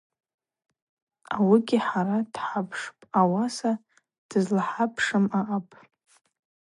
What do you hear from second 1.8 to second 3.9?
хӏара дхӏапшпӏ, ауаса